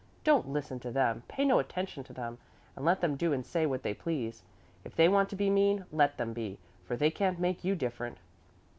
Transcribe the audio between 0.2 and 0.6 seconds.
don't